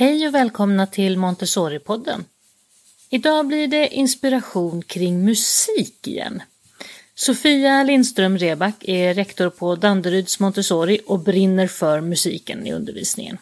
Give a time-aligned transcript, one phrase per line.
[0.00, 2.24] Hej och välkomna till Montessori-podden.
[3.10, 6.42] Idag blir det inspiration kring musik igen.
[7.14, 13.38] Sofia Lindström Reback är rektor på Danderyds Montessori och brinner för musiken i undervisningen.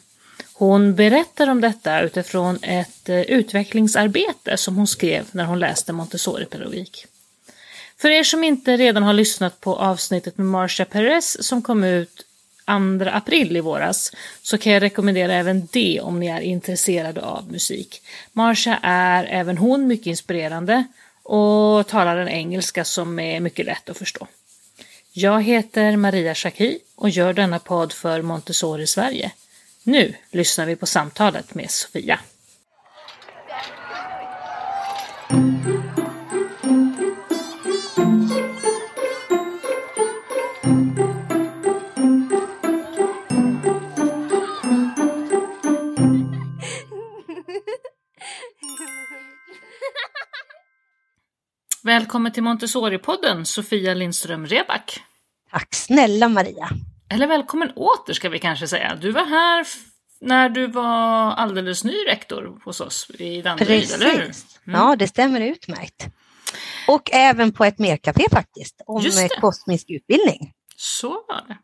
[0.53, 7.07] Hon berättar om detta utifrån ett eh, utvecklingsarbete som hon skrev när hon läste Montessori-pedagogik.
[7.97, 12.25] För er som inte redan har lyssnat på avsnittet med Marcia Perez som kom ut
[12.69, 14.13] 2 april i våras
[14.43, 18.03] så kan jag rekommendera även det om ni är intresserade av musik.
[18.33, 20.85] Marsha är även hon mycket inspirerande
[21.23, 24.27] och talar en engelska som är mycket lätt att förstå.
[25.13, 29.33] Jag heter Maria Schacki och gör denna podd för Montessori Sverige.
[29.83, 32.21] Nu lyssnar vi på samtalet med Sofia.
[51.89, 55.03] Välkommen till Montessori-podden, Sofia Lindström Reback.
[55.51, 56.69] Tack snälla Maria.
[57.11, 58.95] Eller välkommen åter ska vi kanske säga.
[58.95, 59.67] Du var här
[60.21, 64.21] när du var alldeles ny rektor hos oss i Danderyd, eller hur?
[64.23, 64.33] Mm.
[64.65, 66.07] Ja, det stämmer utmärkt.
[66.89, 69.03] Och även på ett mercafé faktiskt, om
[69.41, 70.53] kosmisk utbildning.
[70.77, 71.59] Så var det.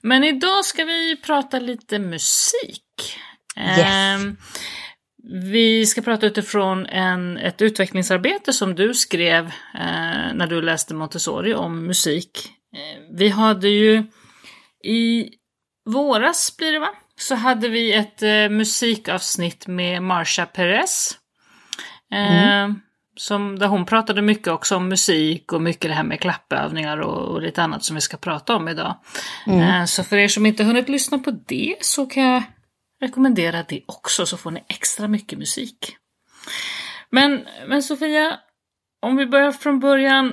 [0.00, 3.18] Men idag ska vi prata lite musik.
[3.56, 3.78] Yes.
[3.78, 4.36] Ehm,
[5.24, 11.54] vi ska prata utifrån en, ett utvecklingsarbete som du skrev eh, när du läste Montessori
[11.54, 12.50] om musik.
[12.76, 14.04] Eh, vi hade ju
[14.84, 15.28] i
[15.84, 16.90] våras blir det va?
[17.16, 21.18] Så hade vi ett eh, musikavsnitt med Marsha Perez.
[22.12, 22.80] Eh, mm.
[23.16, 27.34] som, där hon pratade mycket också om musik och mycket det här med klappövningar och,
[27.34, 28.96] och lite annat som vi ska prata om idag.
[29.46, 29.60] Mm.
[29.60, 32.42] Eh, så för er som inte hunnit lyssna på det så kan jag
[33.00, 35.96] rekommendera det också så får ni extra mycket musik.
[37.10, 38.40] Men, men Sofia,
[39.00, 40.32] om vi börjar från början.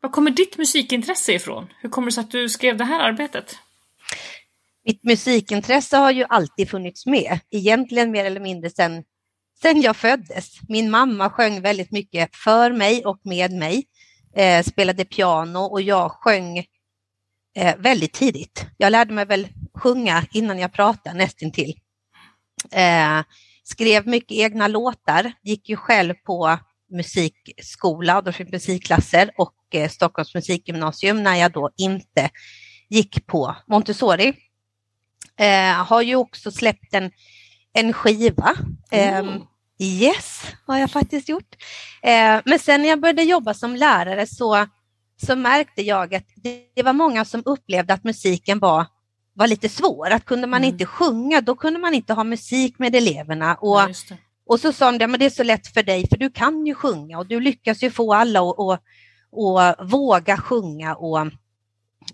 [0.00, 1.72] Var kommer ditt musikintresse ifrån?
[1.80, 3.56] Hur kommer det sig att du skrev det här arbetet?
[4.84, 9.04] Mitt musikintresse har ju alltid funnits med, egentligen mer eller mindre sedan
[9.62, 10.58] sen jag föddes.
[10.68, 13.84] Min mamma sjöng väldigt mycket för mig och med mig,
[14.36, 16.58] eh, spelade piano och jag sjöng
[17.56, 18.66] eh, väldigt tidigt.
[18.76, 19.48] Jag lärde mig väl
[19.78, 21.74] sjunga innan jag pratade nästintill.
[22.72, 23.22] Eh,
[23.64, 26.58] skrev mycket egna låtar, gick ju själv på
[26.90, 32.30] musikskola, då fick musikklasser och eh, Stockholms musikgymnasium när jag då inte
[32.88, 34.34] gick på Montessori.
[35.36, 37.10] Eh, har ju också släppt en,
[37.72, 38.54] en skiva.
[38.90, 39.42] Mm.
[39.80, 41.56] Yes, har jag faktiskt gjort.
[42.02, 44.66] Eh, men sen när jag började jobba som lärare så
[45.26, 46.26] så märkte jag att
[46.74, 48.86] det var många som upplevde att musiken var,
[49.38, 50.10] var lite svår.
[50.10, 50.72] Att kunde man mm.
[50.72, 53.54] inte sjunga, då kunde man inte ha musik med eleverna.
[53.54, 54.16] Och, ja,
[54.46, 56.74] och så sa de, men det är så lätt för dig, för du kan ju
[56.74, 58.78] sjunga och du lyckas ju få alla att och,
[59.30, 60.94] och våga sjunga.
[60.94, 61.20] Och,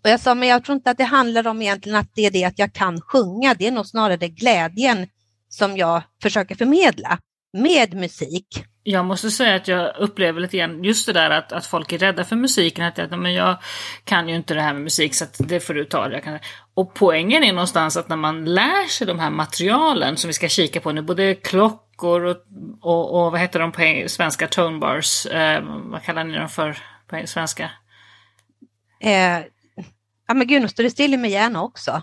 [0.03, 2.31] och jag sa, men jag tror inte att det handlar om egentligen att det är
[2.31, 5.07] det att jag kan sjunga, det är nog snarare glädjen
[5.49, 7.19] som jag försöker förmedla
[7.55, 8.65] med musik.
[8.83, 11.99] Jag måste säga att jag upplever lite grann just det där att, att folk är
[11.99, 12.85] rädda för musiken.
[12.85, 13.57] Att, att men jag
[14.05, 16.09] kan ju inte det här med musik så det får du ta.
[16.09, 16.21] Det.
[16.21, 16.39] Kan...
[16.75, 20.49] Och poängen är någonstans att när man lär sig de här materialen som vi ska
[20.49, 22.37] kika på nu, både klockor och,
[22.81, 26.79] och, och vad heter de på svenska, tone bars, eh, vad kallar ni dem för
[27.07, 27.71] på svenska?
[29.01, 29.39] Eh,
[30.29, 32.03] ja men gud, nu står det still i min hjärna också.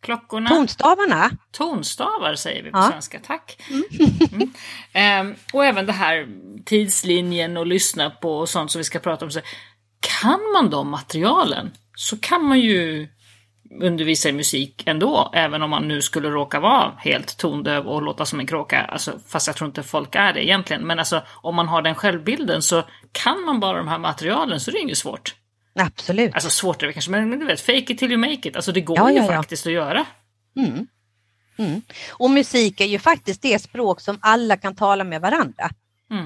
[0.00, 0.48] Klockorna.
[0.48, 1.30] Tonstavarna.
[1.52, 2.90] Tonstavar säger vi på ja.
[2.90, 3.62] svenska, tack.
[3.70, 3.84] Mm.
[4.32, 4.52] Mm.
[4.92, 6.28] Ehm, och även det här
[6.64, 9.30] tidslinjen och lyssna på och sånt som vi ska prata om.
[9.30, 9.40] Så
[10.20, 13.08] kan man de materialen så kan man ju
[13.80, 18.24] undervisa i musik ändå, även om man nu skulle råka vara helt tondöv och låta
[18.24, 18.80] som en kråka.
[18.80, 20.86] Alltså, fast jag tror inte folk är det egentligen.
[20.86, 22.82] Men alltså, om man har den självbilden så
[23.12, 25.34] kan man bara de här materialen så det är inget svårt.
[25.74, 26.34] Absolut.
[26.34, 28.56] Alltså svårt är det kanske, men du vet, fake it till you make it.
[28.56, 30.06] Alltså det går ja, ju ja, faktiskt att göra.
[30.56, 30.86] Mm.
[31.58, 31.82] Mm.
[32.10, 35.70] Och musik är ju faktiskt det språk som alla kan tala med varandra.
[36.10, 36.24] Mm.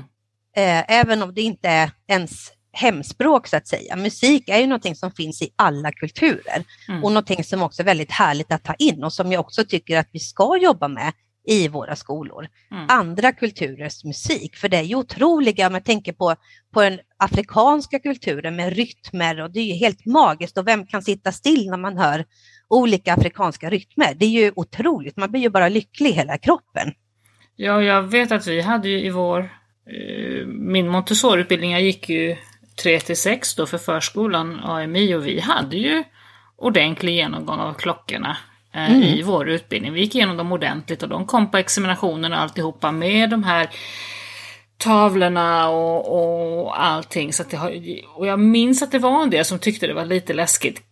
[0.57, 3.97] Eh, även om det inte är ens hemspråk så att säga.
[3.97, 7.05] Musik är ju någonting som finns i alla kulturer mm.
[7.05, 9.99] och någonting som också är väldigt härligt att ta in och som jag också tycker
[9.99, 11.13] att vi ska jobba med
[11.45, 12.49] i våra skolor.
[12.71, 12.87] Mm.
[12.89, 16.35] Andra kulturers musik, för det är ju otroliga, om jag tänker på,
[16.75, 21.03] på den afrikanska kulturen med rytmer och det är ju helt magiskt och vem kan
[21.03, 22.25] sitta still när man hör
[22.69, 24.15] olika afrikanska rytmer?
[24.15, 26.93] Det är ju otroligt, man blir ju bara lycklig i hela kroppen.
[27.57, 32.37] Ja, jag vet att vi hade ju i vår, eh, min Montessori-utbildning, jag gick ju
[32.83, 36.05] 3 till 6 då för förskolan, AMI, och vi hade ju
[36.57, 38.37] ordentlig genomgång av klockorna
[38.73, 39.03] mm.
[39.03, 39.93] i vår utbildning.
[39.93, 43.71] Vi gick igenom dem ordentligt och de kom på examinationen och alltihopa med de här
[44.77, 47.33] tavlorna och, och allting.
[47.33, 47.83] Så att det har,
[48.15, 50.83] och jag minns att det var en del som tyckte det var lite läskigt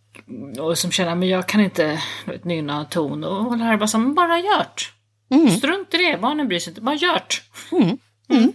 [0.59, 4.13] och som känner men jag kan inte vet, nynna ton och det här bara som
[4.13, 4.93] bara gjort.
[5.31, 5.49] Mm.
[5.49, 7.43] Strunt i det, barnen bryr sig inte, bara gjort.
[7.71, 7.97] Mm.
[8.29, 8.53] Mm.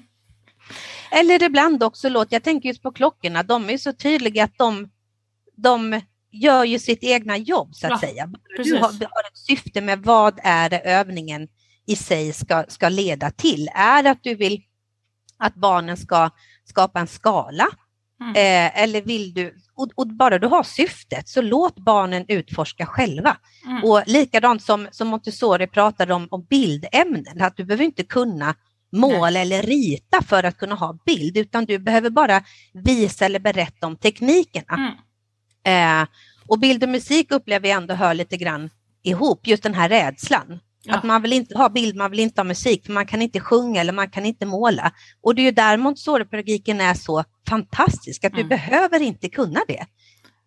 [1.10, 4.90] Eller ibland också, låt, jag tänker just på klockorna, de är så tydliga att de,
[5.56, 6.00] de
[6.42, 8.26] gör ju sitt egna jobb så att ja, säga.
[8.56, 11.48] Du har, du har, ett syfte med vad är det övningen
[11.86, 13.68] i sig ska, ska leda till.
[13.74, 14.62] Är det att du vill
[15.38, 16.30] att barnen ska
[16.64, 17.66] skapa en skala?
[18.20, 18.30] Mm.
[18.30, 23.36] Eh, eller vill du, och, och, bara du har syftet så låt barnen utforska själva.
[23.66, 23.84] Mm.
[23.84, 28.54] Och likadant som, som Montessori pratade om, om bildämnen, att du behöver inte kunna
[28.92, 29.42] måla Nej.
[29.42, 32.42] eller rita för att kunna ha bild, utan du behöver bara
[32.72, 34.74] visa eller berätta om teknikerna.
[34.74, 34.92] Mm.
[35.66, 36.06] Eh,
[36.48, 38.70] och bild och musik upplever jag ändå hör lite grann
[39.02, 40.60] ihop, just den här rädslan.
[40.82, 40.96] Ja.
[40.96, 43.40] Att man vill inte ha bild, man vill inte ha musik, för man kan inte
[43.40, 44.92] sjunga eller man kan inte måla.
[45.22, 48.42] Och det är ju där Montessori-pedagogiken är så fantastisk, att mm.
[48.42, 49.86] du behöver inte kunna det.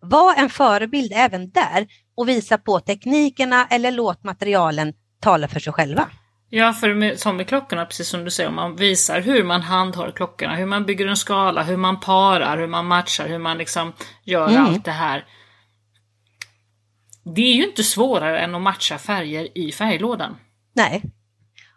[0.02, 5.72] Var en förebild även där och visa på teknikerna eller låt materialen tala för sig
[5.72, 6.08] själva.
[6.52, 10.10] Ja, för med, som med klockorna, precis som du säger, man visar hur man handhar
[10.10, 13.92] klockorna, hur man bygger en skala, hur man parar, hur man matchar, hur man liksom
[14.24, 14.64] gör mm.
[14.64, 15.24] allt det här.
[17.24, 20.36] Det är ju inte svårare än att matcha färger i färglådan.
[20.74, 21.02] Nej,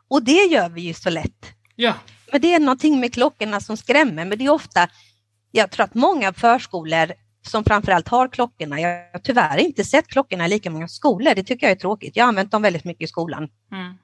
[0.08, 1.54] och det gör vi ju så lätt.
[1.75, 1.94] Ja.
[2.31, 4.88] Men det är någonting med klockorna som skrämmer, men det är ofta,
[5.52, 7.14] jag tror att många förskolor
[7.48, 11.44] som framförallt har klockorna, jag har tyvärr inte sett klockorna i lika många skolor, det
[11.44, 12.16] tycker jag är tråkigt.
[12.16, 13.50] Jag har använt dem väldigt mycket i skolan.
[13.72, 13.98] Mm.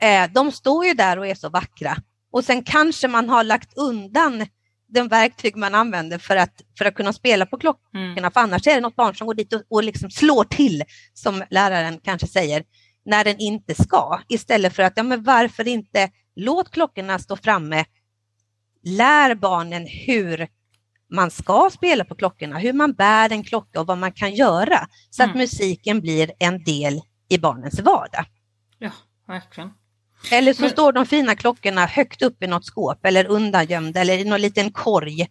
[0.00, 1.96] Eh, de står ju där och är så vackra
[2.32, 4.46] och sen kanske man har lagt undan
[4.88, 8.30] de verktyg man använder för att, för att kunna spela på klockorna, mm.
[8.30, 10.82] för annars är det något barn som går dit och, och liksom slår till,
[11.14, 12.64] som läraren kanske säger,
[13.04, 17.84] när den inte ska, istället för att, ja men varför inte, låt klockorna stå framme,
[18.84, 20.48] lär barnen hur
[21.10, 24.88] man ska spela på klockorna, hur man bär en klocka och vad man kan göra,
[25.10, 25.30] så mm.
[25.30, 28.24] att musiken blir en del i barnens vardag.
[28.78, 28.90] Ja,
[29.26, 29.70] verkligen.
[30.30, 30.70] Eller så Men...
[30.70, 34.72] står de fina klockorna högt upp i något skåp eller undangömda eller i någon liten
[34.72, 35.26] korg.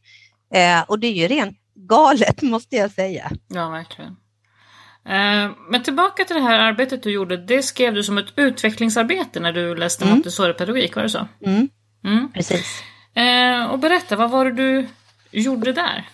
[0.54, 3.31] Eh, och det är ju rent galet måste jag säga.
[3.48, 4.18] Ja, verkligen.
[5.06, 9.39] Eh, men tillbaka till det här arbetet du gjorde, det skrev du som ett utvecklingsarbete
[9.39, 10.16] när du läste mm.
[10.16, 11.28] Montessori-pedagogik, var det så?
[11.45, 11.69] Mm.
[12.04, 12.31] Mm.
[12.33, 12.81] Precis.
[13.13, 14.88] Eh, och berätta, vad var det du
[15.31, 16.10] gjorde där?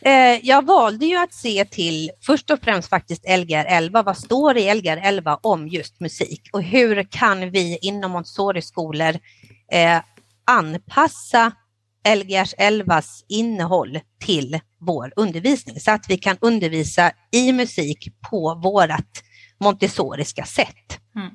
[0.00, 4.02] Eh, jag valde ju att se till först och främst faktiskt Lgr 11.
[4.02, 9.18] Vad står i Lgr 11 om just musik och hur kan vi inom Montessori-skolor
[9.72, 10.00] eh,
[10.46, 11.52] anpassa
[12.16, 19.22] Lgr 11 innehåll till vår undervisning så att vi kan undervisa i musik på vårat
[19.60, 21.00] montessoriska sätt.
[21.16, 21.30] Mm.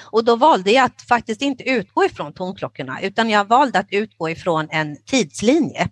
[0.00, 4.30] Och då valde jag att faktiskt inte utgå ifrån tonklockorna utan jag valde att utgå
[4.30, 5.88] ifrån en tidslinje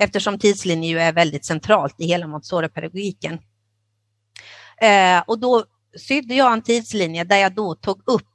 [0.00, 3.38] eftersom tidslinje ju är väldigt centralt i hela Montessori-pedagogiken.
[4.80, 5.64] Eh, och då
[5.98, 8.34] sydde jag en tidslinje där jag då tog upp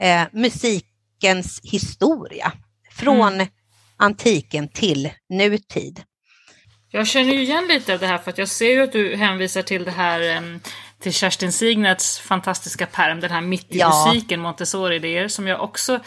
[0.00, 2.52] eh, musikens historia
[2.90, 3.46] från mm.
[3.96, 6.02] antiken till nutid.
[6.90, 9.16] Jag känner ju igen lite av det här för att jag ser ju att du
[9.16, 10.42] hänvisar till det här
[11.00, 14.06] till Kerstin Signets fantastiska perm, den här mitt i ja.
[14.06, 16.00] musiken Montessori-idéer som jag också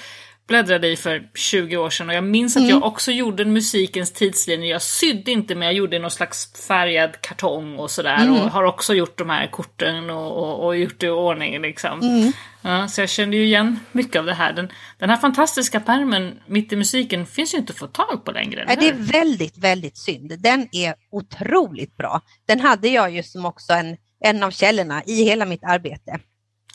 [0.48, 2.70] bläddrade i för 20 år sedan och jag minns att mm.
[2.70, 4.70] jag också gjorde en musikens tidslinje.
[4.70, 8.34] Jag sydde inte men jag gjorde någon slags färgad kartong och sådär mm.
[8.34, 12.00] och har också gjort de här korten och, och, och gjort det i ordning liksom.
[12.00, 12.32] Mm.
[12.62, 14.54] Ja, så jag kände ju igen mycket av det här.
[14.54, 18.32] Den, den här fantastiska pärmen mitt i musiken finns ju inte att få tag på
[18.32, 18.66] längre.
[18.68, 20.40] Ja, det är väldigt, väldigt synd.
[20.40, 22.22] Den är otroligt bra.
[22.48, 26.20] Den hade jag ju som också en, en av källorna i hela mitt arbete.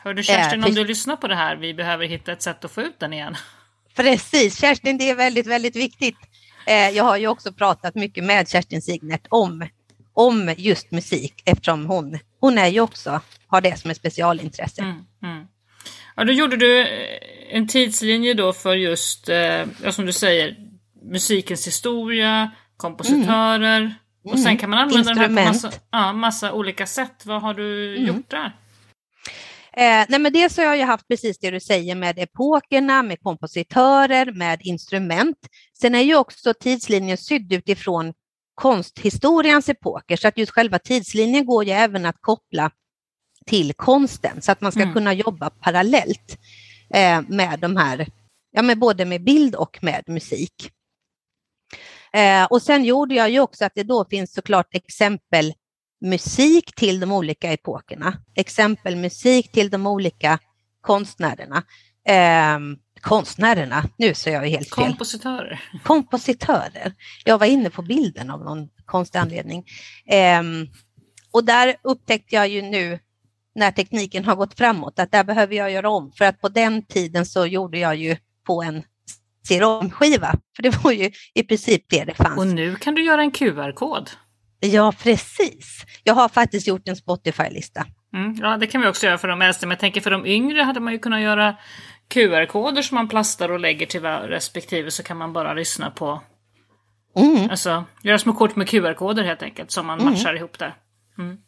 [0.05, 2.71] Hör du Kerstin, om du lyssnar på det här, vi behöver hitta ett sätt att
[2.71, 3.37] få ut den igen.
[3.95, 6.17] Precis, Kerstin, det är väldigt, väldigt viktigt.
[6.67, 9.69] Eh, jag har ju också pratat mycket med Kerstin Signert om,
[10.13, 14.83] om just musik eftersom hon, hon är ju också, har det som ett specialintresse.
[14.83, 15.47] Mm, mm.
[16.17, 16.87] Ja, då gjorde du eh,
[17.51, 20.57] en tidslinje då för just, eh, som du säger,
[21.03, 23.93] musikens historia, kompositörer mm.
[24.25, 27.27] och sen kan man använda den här på massa, ja, massa olika sätt.
[27.27, 28.09] Vad har du mm.
[28.09, 28.53] gjort där?
[29.77, 33.21] Eh, nej men dels har jag ju haft precis det du säger med epokerna, med
[33.21, 35.39] kompositörer, med instrument.
[35.81, 38.13] Sen är ju också tidslinjen sydd utifrån
[38.55, 42.71] konsthistoriens epoker, så att just själva tidslinjen går ju även att koppla
[43.47, 44.95] till konsten, så att man ska mm.
[44.95, 46.39] kunna jobba parallellt
[46.95, 48.09] eh, med de här,
[48.51, 50.71] ja med både med bild och med musik.
[52.13, 55.53] Eh, och sen gjorde jag ju också att det då finns såklart exempel
[56.03, 60.39] musik till de olika epokerna, exempel musik till de olika
[60.81, 61.63] konstnärerna.
[62.09, 62.59] Eh,
[63.01, 64.85] konstnärerna, nu så jag helt fel.
[64.85, 65.63] Kompositörer.
[65.85, 66.93] Kompositörer.
[67.25, 69.65] Jag var inne på bilden av någon konstig anledning.
[70.07, 70.43] Eh,
[71.31, 72.99] och där upptäckte jag ju nu
[73.55, 76.83] när tekniken har gått framåt att där behöver jag göra om för att på den
[76.83, 78.17] tiden så gjorde jag ju
[78.47, 78.83] på en
[79.49, 80.35] CD-ROM-skiva.
[80.57, 82.39] För det var ju i princip det det fanns.
[82.39, 84.11] Och nu kan du göra en QR-kod.
[84.65, 85.85] Ja, precis.
[86.05, 87.87] Jag har faktiskt gjort en Spotify-lista.
[88.15, 90.27] Mm, ja, det kan vi också göra för de äldste, men jag tänker för de
[90.27, 91.57] yngre hade man ju kunnat göra
[92.09, 96.23] QR-koder som man plastar och lägger till respektive så kan man bara lyssna på.
[97.17, 97.51] Mm.
[97.51, 100.13] Alltså, göra små kort med QR-koder helt enkelt som man mm.
[100.13, 100.75] matchar ihop där.
[101.19, 101.39] Mm.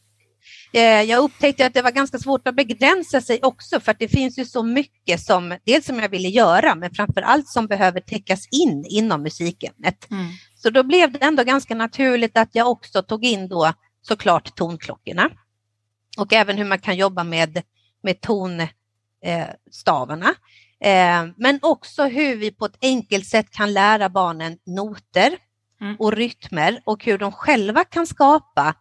[0.72, 4.08] Eh, jag upptäckte att det var ganska svårt att begränsa sig också för att det
[4.08, 8.00] finns ju så mycket som dels som jag ville göra men framför allt som behöver
[8.00, 10.10] täckas in inom musikämnet.
[10.10, 10.26] Mm.
[10.64, 15.30] Så då blev det ändå ganska naturligt att jag också tog in då såklart tonklockorna
[16.18, 17.62] och även hur man kan jobba med,
[18.02, 20.28] med tonstavarna.
[20.80, 25.36] Eh, men också hur vi på ett enkelt sätt kan lära barnen noter
[25.80, 25.96] mm.
[25.98, 28.74] och rytmer och hur de själva kan skapa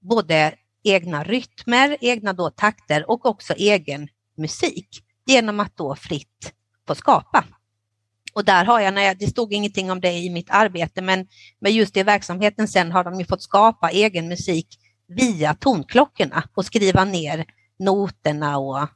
[0.00, 0.54] både
[0.84, 4.88] egna rytmer, egna då takter och också egen musik
[5.26, 6.52] genom att då fritt
[6.86, 7.44] få skapa.
[8.40, 11.26] Och där har jag, när jag, det stod ingenting om det i mitt arbete, men
[11.60, 14.66] med just i verksamheten sen har de ju fått skapa egen musik
[15.08, 17.44] via tonklockorna och skriva ner
[17.78, 18.88] noterna och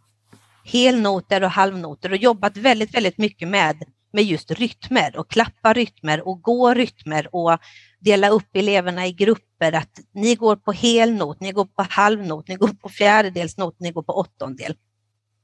[0.65, 3.83] helnoter och halvnoter och jobbat väldigt, väldigt mycket med,
[4.13, 7.59] med just rytmer och klappa rytmer och gå rytmer och
[8.01, 12.55] dela upp eleverna i grupper att ni går på helnot, ni går på halvnot, ni
[12.55, 14.75] går på fjärdedelsnot, ni går på åttondel.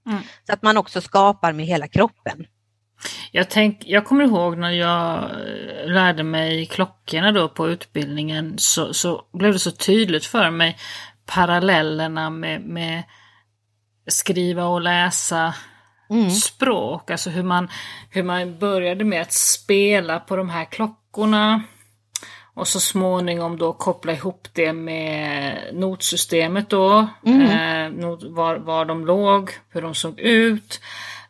[0.06, 0.22] Mm.
[0.46, 2.46] Så att man också skapar med hela kroppen.
[3.30, 5.30] Jag, tänk, jag kommer ihåg när jag
[5.86, 10.76] lärde mig klockorna då på utbildningen så, så blev det så tydligt för mig
[11.26, 13.02] parallellerna med, med
[14.06, 15.54] skriva och läsa
[16.10, 16.30] mm.
[16.30, 17.10] språk.
[17.10, 17.68] Alltså hur man,
[18.10, 21.62] hur man började med att spela på de här klockorna.
[22.54, 27.08] Och så småningom då koppla ihop det med notsystemet då.
[27.26, 27.42] Mm.
[27.42, 30.80] Eh, var, var de låg, hur de såg ut.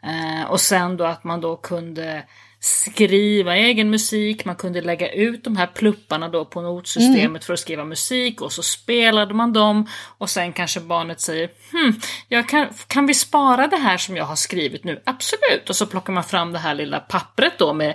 [0.02, 2.22] Eh, och sen då att man då kunde
[2.60, 7.40] skriva egen musik, man kunde lägga ut de här plupparna då på notsystemet mm.
[7.40, 9.88] för att skriva musik och så spelade man dem
[10.18, 14.24] och sen kanske barnet säger hm, jag kan, kan vi spara det här som jag
[14.24, 15.02] har skrivit nu?
[15.04, 15.70] Absolut!
[15.70, 17.90] Och så plockar man fram det här lilla pappret då med,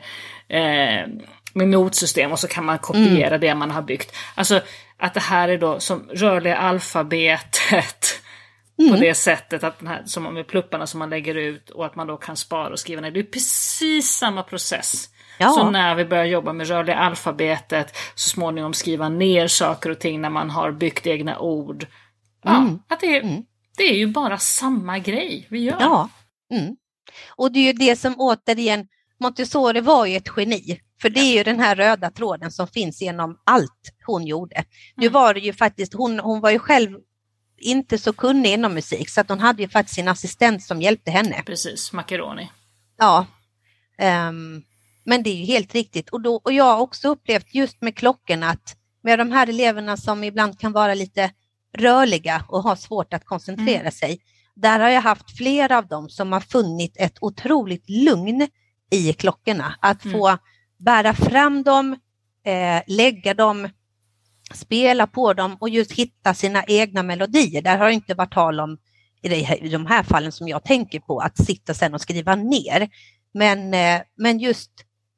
[0.47, 1.07] eh,
[1.53, 3.41] med notsystem och så kan man kopiera mm.
[3.41, 4.15] det man har byggt.
[4.35, 4.61] Alltså
[4.97, 8.21] att det här är då som rörliga alfabetet
[8.79, 8.93] Mm.
[8.93, 11.95] På det sättet, att den här, som med plupparna som man lägger ut och att
[11.95, 13.11] man då kan spara och skriva ner.
[13.11, 15.09] Det är precis samma process.
[15.39, 15.49] Ja.
[15.49, 20.21] Så när vi börjar jobba med rörliga alfabetet, så småningom skriva ner saker och ting
[20.21, 21.87] när man har byggt egna ord.
[22.43, 22.79] Ja, mm.
[22.89, 23.43] att det, är, mm.
[23.77, 25.77] det är ju bara samma grej vi gör.
[25.79, 26.09] Ja.
[26.51, 26.75] Mm.
[27.35, 28.87] Och det är ju det som återigen,
[29.19, 30.79] Montessori var ju ett geni.
[31.01, 34.63] För det är ju den här röda tråden som finns genom allt hon gjorde.
[34.95, 35.13] Nu mm.
[35.13, 36.97] var det ju faktiskt, hon, hon var ju själv
[37.65, 41.11] inte så kunnig inom musik så att hon hade ju faktiskt sin assistent som hjälpte
[41.11, 41.43] henne.
[41.45, 42.51] Precis, Macaroni.
[42.97, 43.25] Ja.
[44.29, 44.63] Um,
[45.03, 47.95] men det är ju helt riktigt och, då, och jag har också upplevt just med
[47.95, 51.31] klockorna att med de här eleverna som ibland kan vara lite
[51.77, 53.91] rörliga och har svårt att koncentrera mm.
[53.91, 54.19] sig.
[54.55, 58.47] Där har jag haft flera av dem som har funnit ett otroligt lugn
[58.91, 59.75] i klockorna.
[59.79, 60.19] Att mm.
[60.19, 60.37] få
[60.77, 61.93] bära fram dem,
[62.45, 63.69] eh, lägga dem
[64.53, 67.61] spela på dem och just hitta sina egna melodier.
[67.61, 68.77] Där har det inte varit tal om
[69.21, 72.89] i de här fallen som jag tänker på att sitta sen och skriva ner.
[73.33, 74.71] Men, eh, men just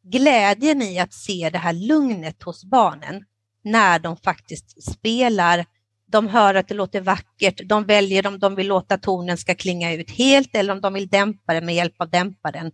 [0.04, 3.26] glädjen i att se det här lugnet hos barnen
[3.64, 5.66] när de faktiskt spelar.
[6.06, 9.94] De hör att det låter vackert, de väljer om de vill låta tonen ska klinga
[9.94, 12.72] ut helt eller om de vill dämpa den med hjälp av dämparen.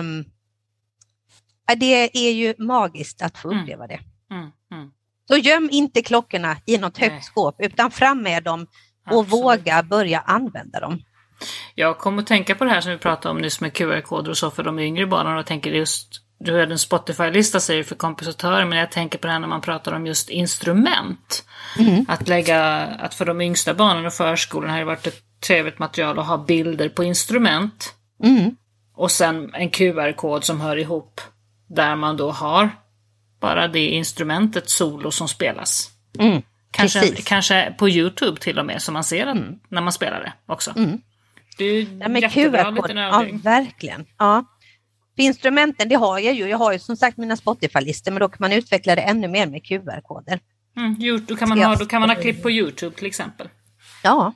[0.00, 0.24] Um,
[1.76, 3.62] det är ju magiskt att få mm.
[3.62, 4.00] uppleva det.
[4.30, 4.42] Mm.
[4.42, 4.52] Mm.
[5.28, 7.22] Så göm inte klockorna i något högt Nej.
[7.22, 8.66] skåp utan fram med dem
[9.10, 9.44] och Absolut.
[9.44, 11.02] våga börja använda dem.
[11.74, 14.38] Jag kommer att tänka på det här som vi pratade om nyss med QR-koder och
[14.38, 18.64] så för de yngre barnen och tänker just du har en Spotify-lista säger för kompositörer,
[18.64, 21.44] men jag tänker på det här när man pratar om just instrument.
[21.78, 22.04] Mm.
[22.08, 26.18] Att lägga, att för de yngsta barnen och förskolan har det varit ett trevligt material
[26.18, 27.94] att ha bilder på instrument.
[28.22, 28.56] Mm.
[28.94, 31.20] Och sen en QR-kod som hör ihop
[31.68, 32.70] där man då har
[33.40, 35.90] bara det instrumentet solo som spelas.
[36.18, 39.54] Mm, kanske, kanske på Youtube till och med, så man ser mm.
[39.68, 40.72] när man spelar det också.
[40.76, 41.00] Mm.
[41.58, 44.06] Det är ja, men jättebra liten Ja, verkligen.
[44.18, 44.44] Ja.
[45.16, 46.48] För instrumenten, det har jag ju.
[46.48, 49.46] Jag har ju som sagt mina Spotify-listor, men då kan man utveckla det ännu mer
[49.46, 50.40] med QR-koder.
[50.76, 53.48] Mm, då, kan man ha, då kan man ha klipp på Youtube till exempel.
[54.02, 54.32] Ja.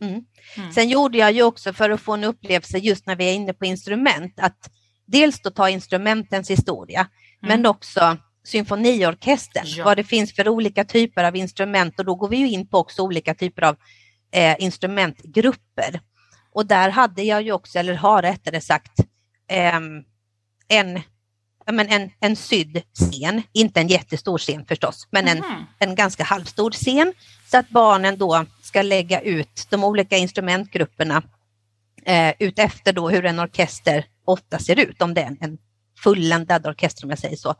[0.00, 0.24] Mm.
[0.56, 0.72] Mm.
[0.72, 3.52] Sen gjorde jag ju också för att få en upplevelse just när vi är inne
[3.52, 4.70] på instrument, att
[5.06, 7.08] dels då ta instrumentens historia, mm.
[7.40, 9.84] men också symfoniorkestern, ja.
[9.84, 12.78] vad det finns för olika typer av instrument och då går vi ju in på
[12.78, 13.76] också olika typer av
[14.32, 16.00] eh, instrumentgrupper.
[16.52, 19.00] Och där hade jag ju också, eller har rättare sagt,
[19.50, 19.80] eh,
[20.68, 21.00] en,
[21.72, 25.64] men en, en sydd scen, inte en jättestor scen förstås, men en, mm.
[25.78, 27.12] en ganska halvstor scen,
[27.50, 31.22] så att barnen då ska lägga ut de olika instrumentgrupperna
[32.04, 35.58] eh, utefter då hur en orkester ofta ser ut, om det är en
[36.02, 37.54] fulländad orkester om jag säger så.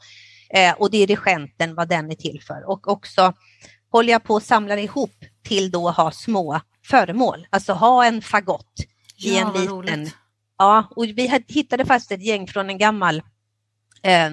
[0.50, 2.70] Eh, och dirigenten, vad den är till för.
[2.70, 3.32] Och också
[3.90, 8.22] håller jag på att samla ihop till då att ha små föremål, alltså ha en
[8.22, 8.72] fagott
[9.16, 9.68] ja, i en liten...
[9.68, 10.16] Roligt.
[10.58, 13.22] Ja, och vi hittade fast ett gäng från en gammal
[14.02, 14.30] eh,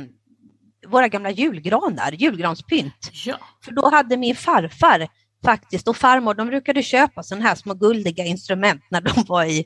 [0.87, 3.11] våra gamla julgranar, julgranspynt.
[3.25, 3.37] Ja.
[3.65, 5.07] För då hade min farfar
[5.45, 9.65] faktiskt och farmor, de brukade köpa sådana här små guldiga instrument när de var i,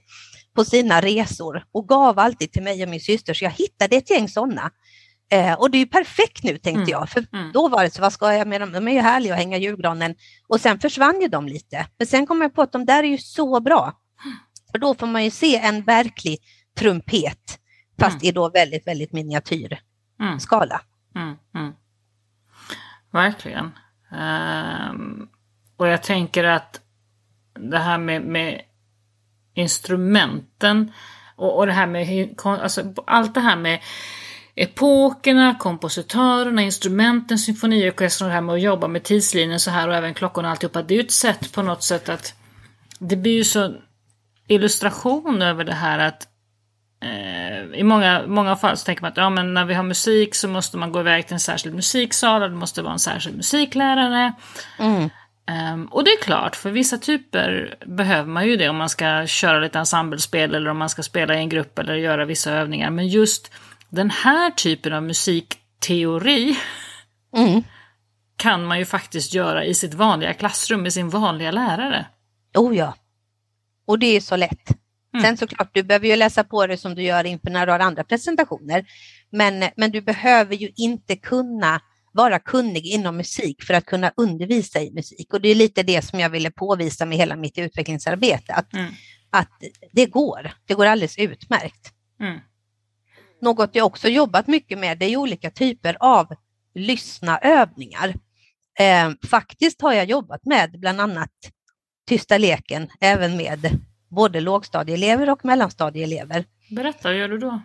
[0.56, 4.10] på sina resor och gav alltid till mig och min syster, så jag hittade ett
[4.10, 4.72] gäng sådana.
[5.32, 6.90] Eh, och det är ju perfekt nu tänkte mm.
[6.90, 7.52] jag, för mm.
[7.52, 8.72] då var det så, vad ska jag med dem?
[8.72, 10.16] De är ju härliga att hänga julgranen.
[10.48, 11.88] Och sen försvann ju de lite.
[11.98, 13.94] Men sen kom jag på att de där är ju så bra.
[14.72, 16.40] För då får man ju se en verklig
[16.78, 17.60] trumpet,
[18.00, 18.30] fast mm.
[18.30, 19.80] i då väldigt, väldigt miniatyr
[20.20, 20.40] mm.
[20.40, 20.82] skala.
[21.16, 21.74] Mm, mm.
[23.12, 23.72] Verkligen.
[24.12, 25.30] Um,
[25.78, 26.82] och jag tänker att
[27.60, 28.62] det här med, med
[29.54, 30.92] instrumenten
[31.36, 33.80] och, och det här med alltså, allt det här med
[34.56, 39.96] epokerna, kompositörerna, instrumenten, symfoniorkestern och det här med att jobba med tidslinjen så här och
[39.96, 40.82] även klockorna och alltihopa.
[40.82, 42.34] Det är ju ett sätt på något sätt att
[43.00, 43.76] det blir ju så
[44.48, 46.28] illustration över det här att
[47.04, 50.36] eh, i många, många fall så tänker man att ja, men när vi har musik
[50.36, 53.38] så måste man gå iväg till en särskild musiksal och det måste vara en särskild
[53.38, 54.34] musiklärare.
[54.80, 55.10] Mm.
[55.74, 59.28] Um, och det är klart, för vissa typer behöver man ju det om man ska
[59.28, 62.90] köra lite ensemblespel eller om man ska spela i en grupp eller göra vissa övningar.
[62.90, 63.54] Men just
[63.90, 66.58] den här typen av musikteori
[67.36, 67.64] mm.
[68.36, 72.06] kan man ju faktiskt göra i sitt vanliga klassrum med sin vanliga lärare.
[72.58, 72.96] Oh ja.
[73.88, 74.70] Och det är så lätt.
[75.14, 75.26] Mm.
[75.26, 77.80] Sen såklart, du behöver ju läsa på det som du gör inför när du har
[77.80, 78.86] andra presentationer.
[79.32, 81.82] Men, men du behöver ju inte kunna
[82.12, 85.34] vara kunnig inom musik för att kunna undervisa i musik.
[85.34, 88.92] Och det är lite det som jag ville påvisa med hela mitt utvecklingsarbete, att, mm.
[89.30, 89.52] att
[89.92, 90.52] det går.
[90.66, 91.92] Det går alldeles utmärkt.
[92.20, 92.40] Mm.
[93.42, 96.28] Något jag också jobbat mycket med det är olika typer av
[96.74, 98.16] lyssnaövningar.
[98.80, 101.32] Eh, faktiskt har jag jobbat med bland annat
[102.08, 106.46] Tysta leken även med både lågstadieelever och mellanstadieelever.
[106.70, 107.62] Berätta, hur gör du då?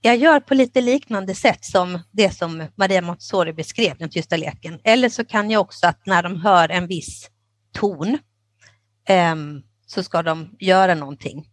[0.00, 4.80] Jag gör på lite liknande sätt som det som Maria Montessori beskrev, den tysta leken.
[4.84, 7.30] Eller så kan jag också att när de hör en viss
[7.72, 8.18] ton
[9.08, 9.36] eh,
[9.86, 11.48] så ska de göra någonting.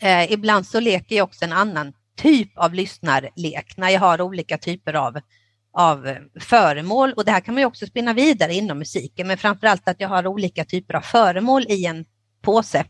[0.00, 4.58] Eh, ibland så leker jag också en annan typ av lyssnarlek när jag har olika
[4.58, 5.18] typer av,
[5.72, 9.88] av föremål och det här kan man ju också spinna vidare inom musiken men framförallt
[9.88, 12.04] att jag har olika typer av föremål i en
[12.42, 12.84] påse.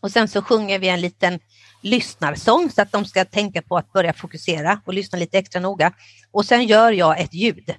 [0.00, 1.40] Och sen så sjunger vi en liten
[1.82, 5.92] lyssnarsång så att de ska tänka på att börja fokusera och lyssna lite extra noga.
[6.30, 7.74] Och sen gör jag ett ljud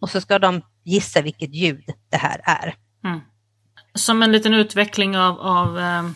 [0.00, 2.74] och så ska de gissa vilket ljud det här är.
[3.04, 3.20] Mm.
[3.94, 6.10] Som en liten utveckling av, av eh,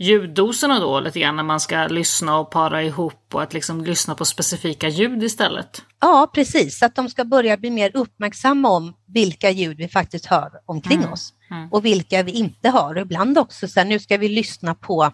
[0.00, 4.14] ljuddoserna då lite grann när man ska lyssna och para ihop och att liksom lyssna
[4.14, 5.82] på specifika ljud istället.
[6.00, 10.50] Ja, precis, att de ska börja bli mer uppmärksamma om vilka ljud vi faktiskt hör
[10.66, 11.12] omkring mm.
[11.12, 11.68] oss mm.
[11.72, 12.94] och vilka vi inte hör.
[12.94, 15.12] Och ibland också så här, nu ska vi lyssna på,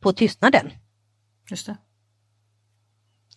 [0.00, 0.70] på tystnaden.
[1.50, 1.76] Just det.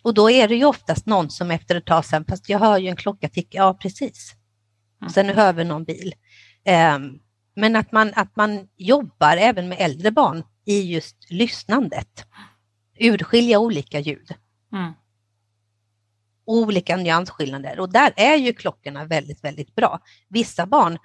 [0.03, 2.77] Och då är det ju oftast någon som efter ett tag sen, fast jag hör
[2.77, 4.33] ju en klocka ticka, ja precis.
[5.01, 5.13] Mm.
[5.13, 6.13] Sen hör vi någon bil.
[6.95, 7.19] Um,
[7.55, 12.25] men att man, att man jobbar även med äldre barn i just lyssnandet.
[12.99, 14.31] Urskilja olika ljud.
[14.73, 14.93] Mm.
[16.45, 19.99] Olika nyansskillnader och där är ju klockorna väldigt, väldigt bra.
[20.27, 20.97] Vissa barn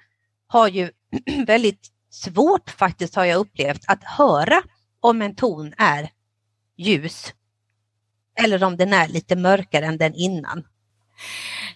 [0.47, 0.91] har ju
[1.47, 4.61] väldigt svårt faktiskt har jag upplevt att höra
[4.99, 6.09] om en ton är
[6.77, 7.33] ljus
[8.35, 10.63] eller om den är lite mörkare än den innan.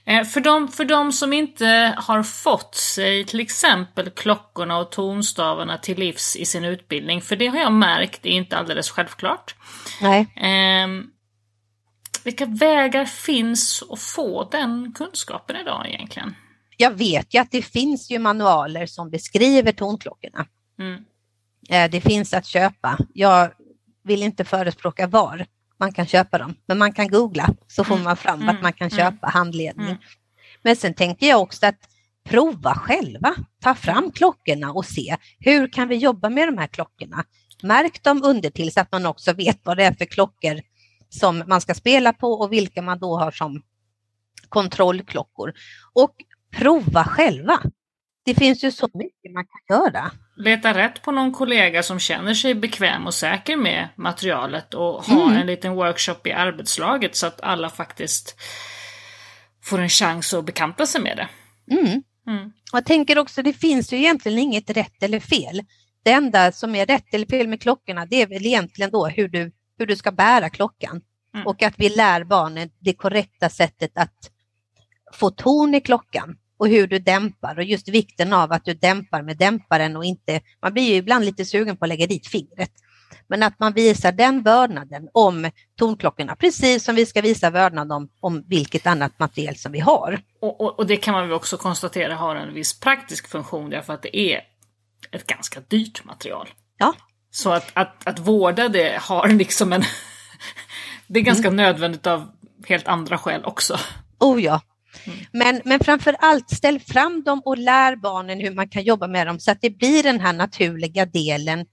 [0.07, 5.77] Eh, för de, för de som inte har fått sig till exempel klockorna och tonstavarna
[5.77, 9.55] till livs i sin utbildning, för det har jag märkt är inte alldeles självklart.
[10.01, 10.27] Nej.
[10.35, 10.87] Eh,
[12.23, 16.35] vilka vägar finns att få den kunskapen idag egentligen?
[16.77, 20.45] Jag vet ju att det finns ju manualer som beskriver tonklockorna.
[20.79, 21.05] Mm.
[21.69, 22.97] Eh, det finns att köpa.
[23.13, 23.51] Jag
[24.03, 25.45] vill inte förespråka var,
[25.79, 26.55] man kan köpa dem.
[26.65, 28.03] Men man kan googla så får mm.
[28.03, 28.61] man fram vart mm.
[28.63, 28.97] man kan mm.
[28.97, 29.97] köpa handledning.
[30.61, 31.79] Men sen tänker jag också att
[32.29, 33.35] prova själva.
[33.61, 37.23] Ta fram klockorna och se hur kan vi jobba med de här klockorna.
[37.63, 40.61] Märk dem undertill så att man också vet vad det är för klockor
[41.09, 43.61] som man ska spela på och vilka man då har som
[44.49, 45.53] kontrollklockor.
[45.93, 46.15] Och
[46.57, 47.59] prova själva.
[48.27, 50.11] Det finns ju så mycket man kan göra.
[50.35, 55.23] Leta rätt på någon kollega som känner sig bekväm och säker med materialet och ha
[55.23, 55.37] mm.
[55.37, 58.35] en liten workshop i arbetslaget så att alla faktiskt
[59.63, 61.29] får en chans att bekanta sig med det.
[61.75, 62.03] Mm.
[62.27, 62.51] Mm.
[62.73, 65.61] Jag tänker också, det finns ju egentligen inget rätt eller fel.
[66.03, 69.27] Det enda som är rätt eller fel med klockorna, det är väl egentligen då hur
[69.27, 71.01] du, hur du ska bära klockan.
[71.33, 71.47] Mm.
[71.47, 74.31] Och att vi lär barnen det korrekta sättet att
[75.13, 79.21] få ton i klockan och hur du dämpar och just vikten av att du dämpar
[79.21, 82.71] med dämparen och inte, man blir ju ibland lite sugen på att lägga dit fingret.
[83.27, 88.09] Men att man visar den vördnaden om tonklockorna, precis som vi ska visa vördnad om,
[88.19, 90.19] om vilket annat material som vi har.
[90.41, 93.93] Och, och, och det kan man väl också konstatera har en viss praktisk funktion därför
[93.93, 94.41] att det är
[95.11, 96.49] ett ganska dyrt material.
[96.77, 96.93] Ja.
[97.31, 99.83] Så att, att, att vårda det har liksom en...
[101.07, 101.57] det är ganska mm.
[101.57, 102.31] nödvändigt av
[102.67, 103.77] helt andra skäl också.
[104.19, 104.61] Oh ja,
[105.05, 105.19] Mm.
[105.31, 109.27] Men, men framför allt ställ fram dem och lär barnen hur man kan jobba med
[109.27, 111.65] dem så att det blir den här naturliga delen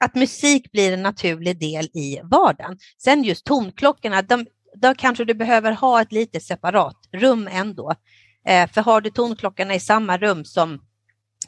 [0.00, 2.78] att musik blir en naturlig del i vardagen.
[2.98, 7.94] Sen just tonklockorna, de, då kanske du behöver ha ett lite separat rum ändå.
[8.46, 10.80] Eh, för har du tonklockorna i samma rum som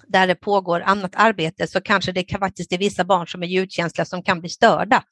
[0.07, 3.46] där det pågår annat arbete så kanske det kan faktiskt är vissa barn som är
[3.46, 5.02] ljudkänsliga som kan bli störda.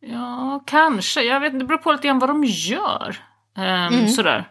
[0.00, 1.22] Ja, kanske.
[1.22, 3.16] Jag vet det beror på lite grann vad de gör.
[3.58, 4.08] Um, mm.
[4.08, 4.50] Sådär.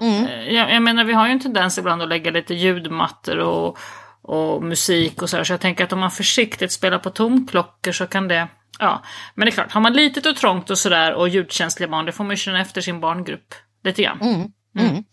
[0.00, 0.26] Mm.
[0.26, 3.78] Eh, jag, jag, menar, vi har ju en tendens ibland att lägga lite ljudmattor och,
[4.22, 7.92] och musik och så här, så jag tänker att om man försiktigt spelar på tomklockor
[7.92, 9.02] så kan det Ja,
[9.34, 12.12] men det är klart, har man litet och trångt och sådär och ljudkänsliga barn, det
[12.12, 14.20] får man ju känna efter sin barngrupp lite grann.
[14.20, 14.90] Mm, mm.
[14.90, 15.04] Mm.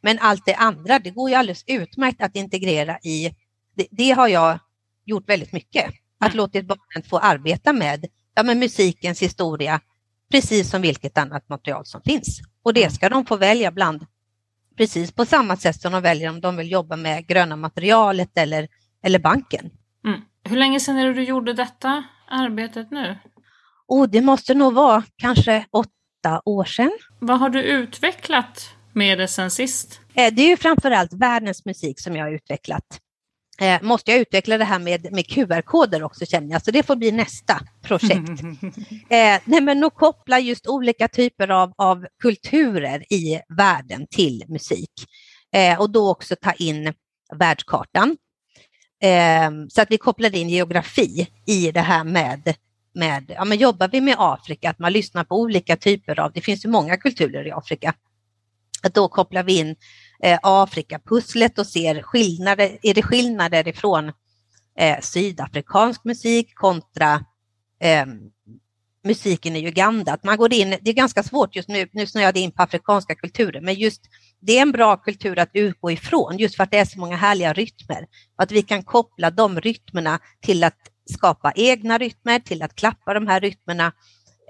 [0.00, 3.34] Men allt det andra, det går ju alldeles utmärkt att integrera i,
[3.76, 4.58] det, det har jag
[5.04, 5.84] gjort väldigt mycket.
[6.20, 6.36] Att mm.
[6.36, 9.80] låta barnen få arbeta med, ja, med musikens historia,
[10.30, 12.40] precis som vilket annat material som finns.
[12.62, 12.92] Och det mm.
[12.92, 14.06] ska de få välja bland
[14.76, 18.68] precis på samma sätt som de väljer om de vill jobba med gröna materialet eller,
[19.02, 19.70] eller banken.
[20.06, 20.20] Mm.
[20.44, 23.18] Hur länge sedan är det du gjorde detta arbetet nu?
[23.88, 26.92] Oh, det måste nog vara kanske åtta år sedan.
[27.20, 30.00] Vad har du utvecklat med det sen sist?
[30.14, 33.00] Eh, det är ju framförallt världens musik som jag har utvecklat
[33.62, 36.96] eh, måste jag utveckla det här med, med QR-koder också känner jag, så det får
[36.96, 38.30] bli nästa projekt.
[39.10, 44.92] eh, nej, men att koppla just olika typer av, av kulturer i världen till musik
[45.54, 46.92] eh, och då också ta in
[47.34, 48.16] världskartan.
[49.02, 52.54] Eh, så att vi kopplar in geografi i det här med
[52.94, 56.40] med, ja men jobbar vi med Afrika, att man lyssnar på olika typer av, det
[56.40, 57.94] finns ju många kulturer i Afrika,
[58.82, 59.76] att då kopplar vi in
[60.22, 64.12] eh, Afrikapusslet och ser skillnader, är det skillnader ifrån
[64.78, 67.24] eh, sydafrikansk musik kontra
[67.80, 68.06] eh,
[69.04, 70.12] musiken i Uganda.
[70.12, 72.62] Att man går in, det är ganska svårt just nu, nu snöade jag in på
[72.62, 74.02] afrikanska kulturer, men just
[74.40, 77.16] det är en bra kultur att utgå ifrån just för att det är så många
[77.16, 78.06] härliga rytmer.
[78.36, 80.78] Att vi kan koppla de rytmerna till att
[81.10, 83.92] skapa egna rytmer, till att klappa de här rytmerna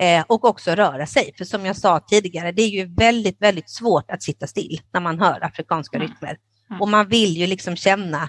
[0.03, 1.35] eh, och också röra sig.
[1.39, 5.01] För som jag sa tidigare, det är ju väldigt, väldigt svårt att sitta still när
[5.01, 6.09] man hör afrikanska mm.
[6.09, 6.37] rytmer.
[6.71, 6.81] Mm.
[6.83, 8.29] Och man vill ju liksom känna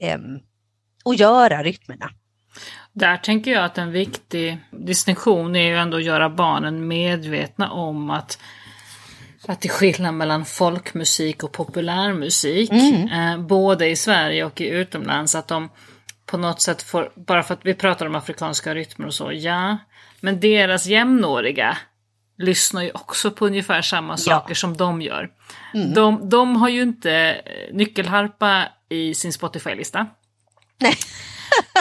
[0.00, 0.18] eh,
[1.04, 2.10] och göra rytmerna.
[2.92, 8.10] Där tänker jag att en viktig distinktion är ju ändå att göra barnen medvetna om
[8.10, 8.38] att
[9.48, 12.70] att det är skillnad mellan folkmusik och populärmusik.
[12.70, 13.08] Mm.
[13.08, 15.34] Eh, både i Sverige och i utomlands.
[15.34, 15.68] Att de
[16.26, 19.78] på något sätt får, bara för att vi pratar om afrikanska rytmer och så, ja.
[20.20, 21.76] Men deras jämnåriga
[22.38, 24.54] lyssnar ju också på ungefär samma saker ja.
[24.54, 25.30] som de gör.
[25.74, 25.94] Mm.
[25.94, 30.06] De, de har ju inte eh, nyckelharpa i sin Spotify-lista.
[30.78, 30.94] Nej.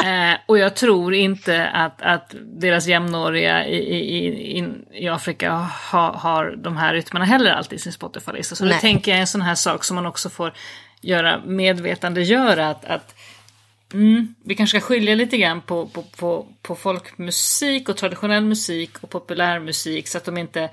[0.32, 4.28] eh, och jag tror inte att, att deras jämnåriga i, i,
[4.60, 5.52] i, i Afrika
[5.92, 8.56] ha, har de här rytmerna heller alltid i sin Spotify-lista.
[8.56, 8.74] Så Nej.
[8.74, 10.54] det tänker jag en sån här sak som man också får
[11.02, 13.16] göra medvetandegöra att, att
[13.94, 18.92] Mm, vi kanske ska skilja lite grann på, på, på, på folkmusik och traditionell musik
[19.02, 20.70] och populärmusik så att de inte...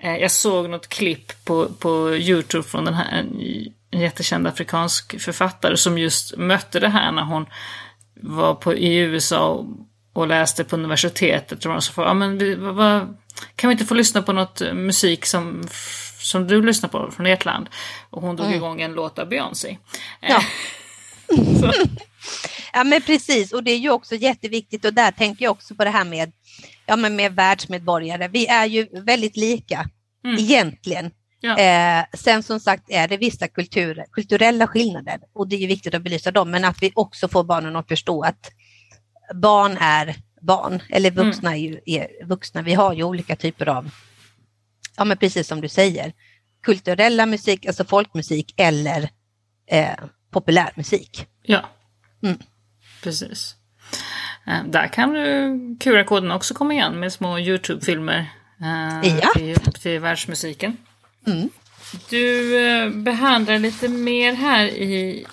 [0.00, 5.76] Eh, jag såg något klipp på, på Youtube från den här en jättekänd afrikansk författare
[5.76, 7.46] som just mötte det här när hon
[8.14, 9.66] var på, i USA och,
[10.12, 11.66] och läste på universitetet.
[11.66, 13.16] Och så ja, men vi, vad,
[13.56, 15.68] kan vi inte få lyssna på något musik som,
[16.18, 17.68] som du lyssnar på från ert land?
[18.10, 18.58] Och hon drog mm.
[18.58, 19.78] igång en låt av Beyoncé.
[20.20, 20.42] Ja.
[22.72, 25.84] ja men precis och det är ju också jätteviktigt och där tänker jag också på
[25.84, 26.32] det här med,
[26.86, 28.28] ja, men med världsmedborgare.
[28.28, 29.88] Vi är ju väldigt lika
[30.24, 30.38] mm.
[30.38, 31.10] egentligen.
[31.40, 31.58] Ja.
[31.58, 36.02] Eh, sen som sagt är det vissa kulturer, kulturella skillnader och det är viktigt att
[36.02, 38.50] belysa dem, men att vi också får barnen att förstå att
[39.34, 41.26] barn är barn, eller mm.
[41.26, 42.62] vuxna är ju är vuxna.
[42.62, 43.90] Vi har ju olika typer av,
[44.96, 46.12] ja men precis som du säger,
[46.62, 49.10] kulturella musik, alltså folkmusik eller
[49.70, 49.96] eh,
[50.30, 51.26] populärmusik.
[51.42, 51.68] Ja,
[52.22, 52.38] mm.
[53.02, 53.54] precis.
[54.46, 58.26] Eh, där kan du QR-koden också komma igen med små YouTube-filmer
[58.60, 59.30] eh, ja.
[59.34, 60.76] till, till världsmusiken.
[61.26, 61.48] Mm.
[62.08, 65.26] Du eh, behandlar lite mer här i,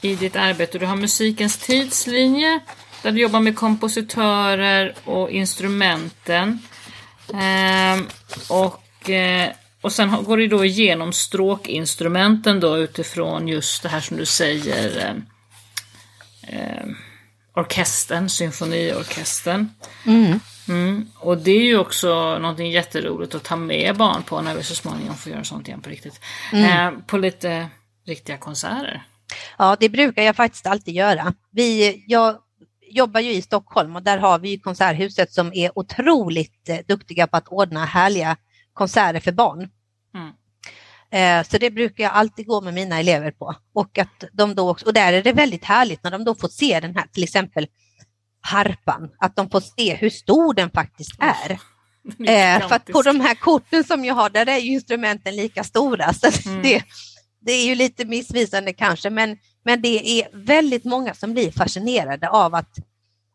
[0.00, 0.78] i ditt arbete.
[0.78, 2.60] Du har musikens tidslinje
[3.02, 6.58] där du jobbar med kompositörer och instrumenten.
[7.28, 8.00] Eh,
[8.48, 9.50] och, eh,
[9.80, 15.14] och sen går du då igenom stråkinstrumenten då utifrån just det här som du säger
[16.48, 16.86] eh,
[17.54, 19.68] orkestern, symfoniorkestern.
[20.06, 20.40] Mm.
[20.68, 21.06] Mm.
[21.16, 24.74] Och det är ju också någonting jätteroligt att ta med barn på när vi så
[24.74, 26.20] småningom får göra sånt igen på riktigt.
[26.52, 26.94] Mm.
[26.94, 27.68] Eh, på lite
[28.06, 29.02] riktiga konserter.
[29.58, 31.34] Ja, det brukar jag faktiskt alltid göra.
[31.50, 32.38] Vi, jag
[32.90, 37.36] jobbar ju i Stockholm och där har vi Konserthuset som är otroligt eh, duktiga på
[37.36, 38.36] att ordna härliga
[38.72, 39.70] konserter för barn.
[41.12, 43.54] Eh, så det brukar jag alltid gå med mina elever på.
[43.72, 46.48] Och, att de då också, och där är det väldigt härligt när de då får
[46.48, 47.66] se den här, till exempel
[48.40, 51.58] harpan, att de får se hur stor den faktiskt är.
[52.26, 56.12] Eh, för att på de här korten som jag har, där är instrumenten lika stora.
[56.12, 56.62] Så mm.
[56.62, 56.82] det,
[57.40, 62.28] det är ju lite missvisande kanske, men, men det är väldigt många som blir fascinerade
[62.28, 62.76] av att,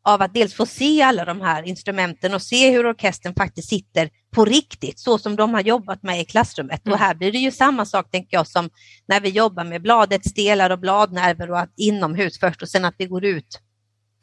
[0.06, 4.10] av att dels få se alla de här instrumenten och se hur orkestern faktiskt sitter
[4.32, 6.86] på riktigt, så som de har jobbat med i klassrummet.
[6.86, 6.94] Mm.
[6.94, 8.70] Och här blir det ju samma sak, tänker jag, som
[9.08, 12.96] när vi jobbar med bladets delar och bladnerver och att inomhus först och sen att
[12.98, 13.60] vi går ut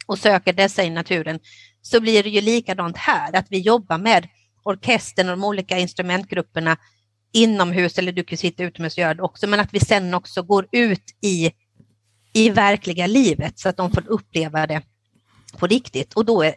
[0.07, 1.41] och söker dessa i naturen,
[1.83, 4.29] så blir det ju likadant här, att vi jobbar med
[4.63, 6.77] orkestern och de olika instrumentgrupperna
[7.33, 10.43] inomhus, eller du kan sitta utomhus och göra det också, men att vi sen också
[10.43, 11.51] går ut i,
[12.33, 14.83] i verkliga livet så att de får uppleva det
[15.59, 16.15] på riktigt.
[16.15, 16.55] Och då är,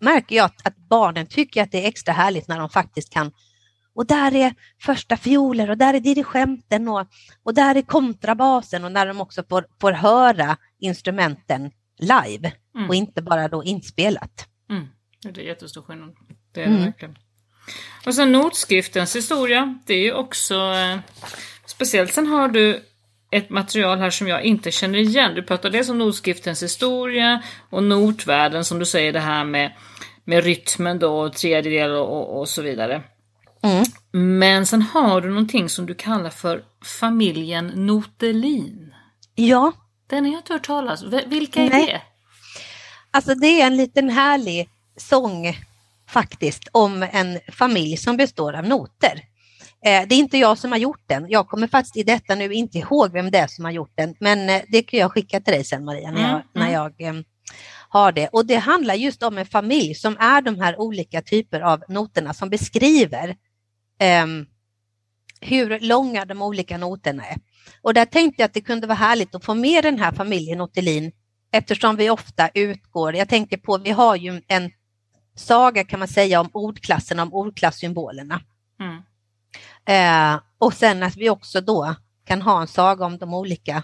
[0.00, 3.32] märker jag att, att barnen tycker att det är extra härligt när de faktiskt kan
[3.98, 7.06] och där är första fioler och där är dirigenten och,
[7.42, 12.88] och där är kontrabasen och när de också får, får höra instrumenten live mm.
[12.88, 14.48] och inte bara då inspelat.
[14.70, 14.86] Mm.
[15.22, 16.16] Det är jättestor skillnad.
[16.52, 16.84] Det är det mm.
[16.84, 17.18] verkligen.
[18.06, 20.98] Och sen notskriftens historia, det är ju också eh,
[21.66, 22.12] speciellt.
[22.12, 22.84] Sen har du
[23.30, 25.34] ett material här som jag inte känner igen.
[25.34, 29.72] Du pratar dels om notskriftens historia och notvärden som du säger det här med,
[30.24, 33.02] med rytmen då, tredjedel och, och, och så vidare.
[33.62, 33.84] Mm.
[34.42, 38.94] Men sen har du någonting som du kallar för familjen Notelin.
[39.34, 39.72] Ja.
[40.06, 41.86] Den har jag inte hört talas Vilka är Nej.
[41.86, 42.00] det?
[43.10, 45.58] Alltså det är en liten härlig sång
[46.08, 49.27] faktiskt om en familj som består av noter.
[49.84, 51.26] Eh, det är inte jag som har gjort den.
[51.28, 54.14] Jag kommer faktiskt i detta nu inte ihåg vem det är som har gjort den,
[54.20, 56.42] men eh, det kan jag skicka till dig sen Maria när jag, mm.
[56.52, 56.72] när mm.
[56.72, 57.22] jag eh,
[57.88, 58.28] har det.
[58.28, 62.34] Och det handlar just om en familj som är de här olika typer av noterna
[62.34, 63.28] som beskriver
[64.00, 64.26] eh,
[65.40, 67.36] hur långa de olika noterna är.
[67.82, 70.60] Och där tänkte jag att det kunde vara härligt att få med den här familjen
[70.60, 71.12] Otelin
[71.52, 74.70] eftersom vi ofta utgår, jag tänker på, vi har ju en
[75.34, 78.40] saga kan man säga om ordklassen, om ordklassymbolerna.
[78.80, 79.02] Mm.
[79.88, 81.94] Eh, och sen att vi också då
[82.26, 83.82] kan ha en saga om de olika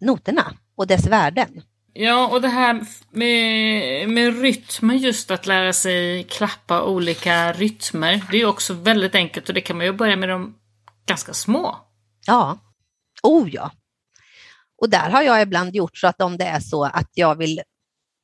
[0.00, 1.62] noterna och dess värden.
[1.92, 8.40] Ja, och det här med, med rytmen, just att lära sig klappa olika rytmer, det
[8.40, 10.54] är också väldigt enkelt och det kan man ju börja med de
[11.06, 11.76] ganska små.
[12.26, 12.58] Ja,
[13.22, 13.70] oh ja.
[14.82, 17.60] Och där har jag ibland gjort så att om det är så att jag vill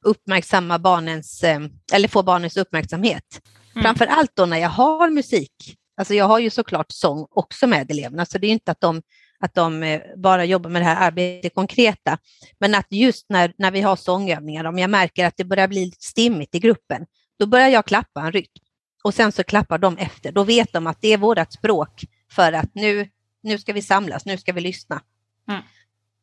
[0.04, 1.60] uppmärksamma barnens, eh,
[1.92, 3.40] eller få barnens uppmärksamhet.
[3.74, 3.82] Mm.
[3.82, 5.79] Framför allt då när jag har musik.
[6.00, 9.02] Alltså jag har ju såklart sång också med eleverna, så det är inte att de,
[9.40, 12.18] att de eh, bara jobbar med det här arbetet konkreta.
[12.60, 15.84] Men att just när, när vi har sångövningar, om jag märker att det börjar bli
[15.84, 17.06] lite stimmigt i gruppen,
[17.38, 18.62] då börjar jag klappa en rytm.
[19.04, 20.32] Och sen så klappar de efter.
[20.32, 23.08] Då vet de att det är vårt språk för att nu,
[23.42, 25.02] nu ska vi samlas, nu ska vi lyssna.
[25.48, 25.62] Mm.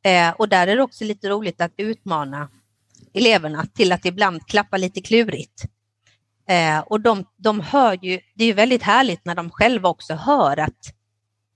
[0.04, 2.50] Eh, och där är det också lite roligt att utmana
[3.14, 5.66] eleverna till att ibland klappa lite klurigt.
[6.48, 10.14] Eh, och de, de hör ju, det är ju väldigt härligt när de själva också
[10.14, 10.94] hör att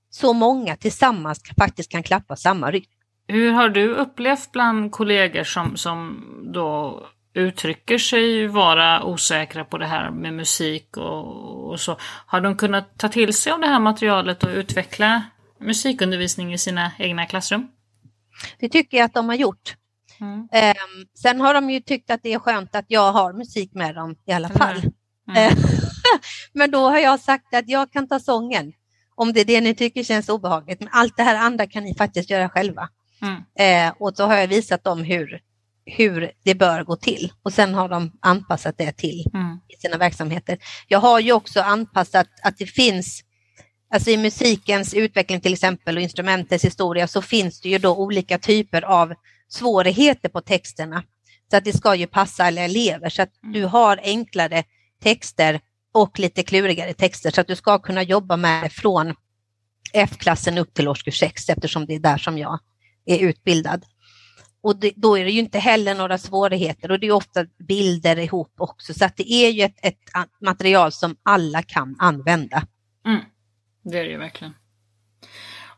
[0.09, 2.91] så många tillsammans faktiskt kan klappa samma rytm.
[3.27, 6.23] Hur har du upplevt bland kollegor som, som
[6.53, 7.01] då
[7.33, 11.97] uttrycker sig vara osäkra på det här med musik och, och, så.
[12.25, 15.23] Har de kunnat ta till sig av det här materialet och utveckla
[15.59, 17.67] musikundervisning i sina egna klassrum?
[18.59, 19.75] Det tycker jag att de har gjort.
[20.21, 20.47] Mm.
[20.51, 20.75] Eh,
[21.17, 24.15] sen har de ju tyckt att det är skönt att jag har musik med dem
[24.27, 24.77] i alla fall.
[24.77, 24.91] Mm.
[25.37, 25.57] Mm.
[26.53, 28.73] Men då har jag sagt att jag kan ta sången
[29.15, 30.79] om det är det ni tycker känns obehagligt.
[30.79, 32.89] Men allt det här andra kan ni faktiskt göra själva.
[33.21, 33.87] Mm.
[33.89, 35.39] Eh, och så har jag visat dem hur,
[35.85, 39.59] hur det bör gå till och sen har de anpassat det till Mm.
[39.67, 40.57] i sina verksamheter.
[40.87, 43.21] Jag har ju också anpassat att det finns,
[43.93, 48.37] alltså i musikens utveckling till exempel och instrumentets historia så finns det ju då olika
[48.37, 49.13] typer av
[49.53, 51.03] svårigheter på texterna.
[51.51, 54.63] Så att det ska ju passa alla elever så att du har enklare
[55.03, 55.59] texter
[55.93, 59.15] och lite klurigare texter så att du ska kunna jobba med det från
[59.93, 62.59] F-klassen upp till årskurs 6 eftersom det är där som jag
[63.05, 63.85] är utbildad.
[64.63, 68.19] Och det, då är det ju inte heller några svårigheter och det är ofta bilder
[68.19, 69.99] ihop också så att det är ju ett, ett
[70.41, 72.63] material som alla kan använda.
[73.05, 73.21] Mm.
[73.83, 74.53] Det är det ju verkligen.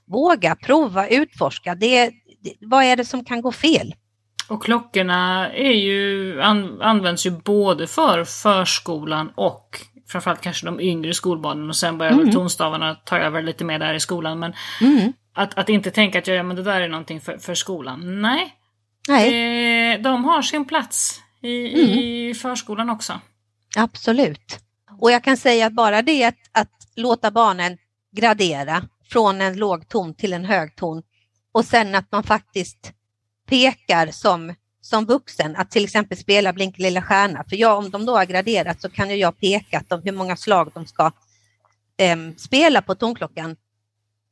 [0.06, 1.76] Våga, prova, utforska.
[1.76, 2.12] Det,
[2.44, 3.96] det, vad är det som kan gå fel?
[4.50, 11.14] Och klockorna är ju, an, används ju både för förskolan och framförallt kanske de yngre
[11.14, 12.32] skolbarnen och sen börjar Mm.
[12.32, 14.40] tonstavarna ta över lite mer där i skolan.
[14.40, 15.14] Men Mm.
[15.34, 18.22] att, att inte tänka att ja, men det där är någonting för, för skolan.
[18.22, 18.54] Nej,
[19.08, 23.20] Nej, eh, de har sin plats i, i förskolan också.
[23.76, 24.60] absolut.
[25.00, 27.78] Och jag kan säga att bara det att, att låta barnen
[28.16, 31.04] gradera från en låg ton till en hög ton
[31.54, 32.92] och sen att man faktiskt
[33.48, 37.44] pekar som, som vuxen att till exempel spela Blink lilla stjärna.
[37.50, 40.12] För jag, om de då har graderat så kan ju jag peka att de, hur
[40.12, 41.12] många slag de ska
[41.98, 43.56] em, spela på tonklockan.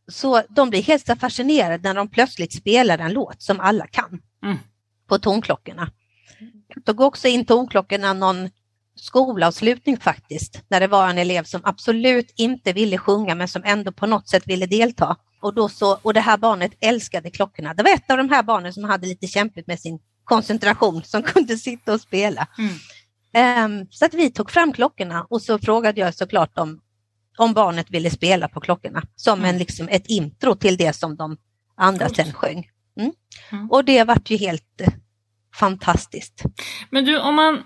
[0.07, 4.21] Så de blir helt så fascinerade när de plötsligt spelar en låt som alla kan
[4.43, 4.57] Mm.
[5.07, 5.91] på tonklockorna.
[6.67, 8.49] Jag tog också in tonklockorna någon
[8.95, 13.91] skolavslutning faktiskt, när det var en elev som absolut inte ville sjunga men som ändå
[13.91, 15.15] på något sätt ville delta.
[15.41, 17.73] Och, då så, och det här barnet älskade klockorna.
[17.73, 21.23] Det var ett av de här barnen som hade lite kämpigt med sin koncentration som
[21.33, 22.47] kunde sitta och spela.
[22.57, 22.73] Mm.
[23.33, 26.79] Ehm, så att vi tog fram klockorna och så frågade jag såklart om,
[27.37, 29.57] om barnet ville spela på klockorna som en, Mm.
[29.59, 31.37] liksom, ett intro till det som de
[31.77, 32.69] andra sen sjöng.
[32.99, 33.11] Mm.
[33.51, 33.71] Mm.
[33.71, 34.93] Och det vart ju helt eh,
[35.59, 36.43] fantastiskt.
[36.89, 37.63] Men du, om man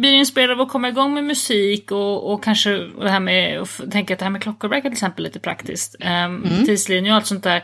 [0.00, 3.90] blir inspirerad av att komma igång med musik och, och kanske det här med att
[3.90, 5.96] tänka att det här med klockor verkar till exempel lite praktiskt.
[6.00, 6.08] Um,
[6.48, 6.64] Mm.
[6.66, 7.62] Tidslinje och allt sånt där.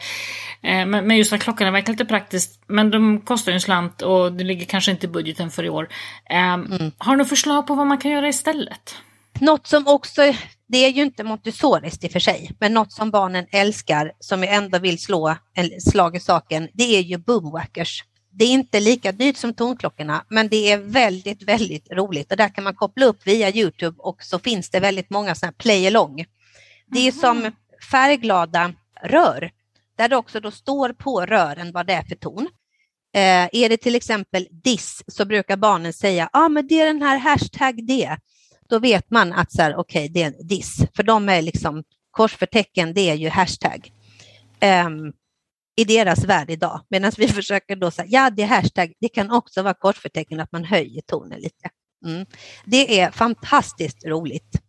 [0.62, 2.62] Eh, men, just att klockorna verkar lite praktiskt.
[2.67, 5.69] Men de kostar ju en slant och det ligger kanske inte i budgeten för i
[5.69, 5.88] år.
[6.31, 6.93] Ehm, Mm.
[6.99, 8.97] Har du några förslag på vad man kan göra istället?
[9.40, 10.23] Något som också,
[10.69, 14.43] det är ju inte Montessoriskt i och för sig, men något som barnen älskar som
[14.43, 18.05] jag ändå vill slå en slag i saken, det är ju boomwackers.
[18.37, 22.49] Det är inte lika dyrt som tonklockorna, men det är väldigt, väldigt roligt och där
[22.49, 25.87] kan man koppla upp via Youtube och så finns det väldigt många sådana här play
[25.87, 26.25] along.
[26.87, 27.20] Det är Mhm.
[27.20, 27.53] som
[27.90, 29.51] färgglada rör
[29.97, 32.49] där det också då står på rören vad det är för ton.
[33.14, 36.87] Eh, är det till exempel diss så brukar barnen säga, ja ah, men det är
[36.87, 38.17] den här hashtag det.
[38.69, 41.85] Då vet man att så här, okej, det är en diss, för de är liksom
[42.11, 43.92] korsförtecken, det är ju hashtag.
[44.61, 45.13] Ehm,
[45.77, 49.31] i deras värld idag, medan vi försöker då säga, ja det är hashtag, det kan
[49.31, 51.70] också vara korsförtecken att man höjer tonen lite.
[52.06, 52.27] Mm.
[52.64, 54.60] Det är fantastiskt roligt.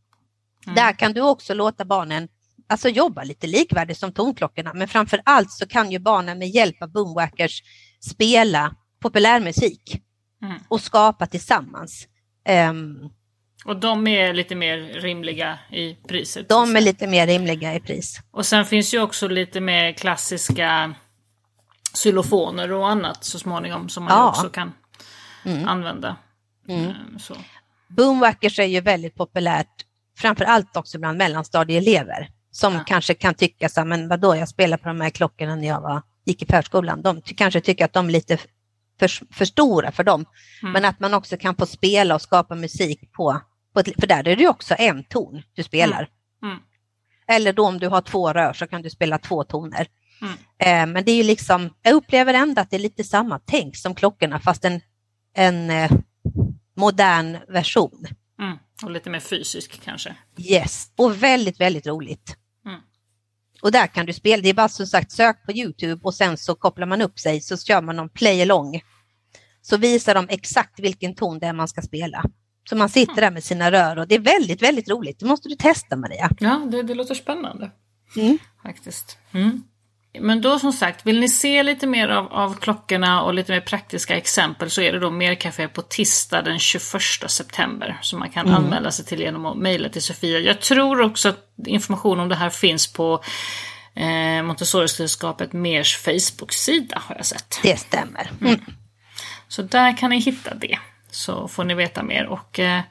[0.65, 0.75] Mm.
[0.75, 2.27] Där kan du också låta barnen
[2.67, 6.83] alltså jobba lite likvärdigt som tonklockorna, men framför allt så kan ju barnen med hjälp
[6.83, 7.61] av boomwackers
[7.99, 10.01] spela populärmusik
[10.41, 10.57] Mm.
[10.67, 12.07] och skapa tillsammans.
[12.45, 13.09] Ehm,
[13.65, 16.49] Och de är lite mer rimliga i priset.
[16.49, 18.19] de är lite mer rimliga i pris.
[18.31, 20.95] Och sen finns ju också lite mer klassiska
[21.93, 24.29] xylofoner och annat så småningom som man Ja.
[24.29, 24.73] också kan
[25.65, 26.15] använda.
[26.69, 26.85] Mm.
[26.85, 27.35] Eh, Så.
[27.87, 29.85] Boomwhackers är ju väldigt populärt,
[30.17, 32.83] framför allt också bland mellanstadieelever som Ja.
[32.87, 36.01] kanske kan tycka så men vadå, jag spelade på de här klockorna när jag var,
[36.25, 37.01] gick i förskolan.
[37.01, 38.37] De ty- kanske tycker att de är lite
[38.99, 40.25] för, för stora för dem.
[40.61, 40.73] Mm.
[40.73, 43.41] Men att man också kan få spela och skapa musik på
[43.79, 46.09] ett, för där är det också en ton du spelar.
[46.43, 46.57] Mm.
[47.27, 49.87] Eller då om du har två rör så kan du spela två toner.
[50.21, 50.33] Mm.
[50.57, 53.77] Eh, men det är ju liksom, jag upplever ändå att det är lite samma tänk
[53.77, 54.81] som klockorna fast en,
[55.33, 55.91] en eh,
[56.75, 58.05] modern version.
[58.39, 58.57] Mm.
[58.83, 60.15] Och lite mer fysisk kanske.
[60.37, 62.37] Yes, och väldigt, väldigt roligt.
[62.65, 62.79] Mm.
[63.61, 66.37] Och där kan du spela, det är bara som sagt sök på Youtube och sen
[66.37, 68.81] så kopplar man upp sig så kör man någon play along.
[69.61, 72.23] Så visar de exakt vilken ton det är man ska spela.
[72.69, 75.19] Så man sitter där med sina rör och det är väldigt, väldigt roligt.
[75.19, 76.29] Det måste du testa Maria.
[76.39, 77.71] Ja, det, det låter spännande.
[78.15, 78.37] Mm.
[78.63, 79.17] Faktiskt.
[79.31, 79.63] Mm.
[80.19, 83.61] Men då som sagt, vill ni se lite mer av, av klockorna och lite mer
[83.61, 87.97] praktiska exempel så är det då Mercafé på tisdag den 21 september.
[88.01, 90.39] Som man kan anmäla sig till genom att mejla till Sofia.
[90.39, 93.23] Jag tror också att information om det här finns på
[93.95, 97.59] eh, Montessori-sällskapet Mers Facebook-sida har jag sett.
[97.63, 98.31] Det stämmer.
[98.41, 98.59] Mm.
[99.47, 100.79] Så där kan ni hitta det.
[101.15, 102.25] Så får ni veta mer.
[102.25, 102.81] Och eh,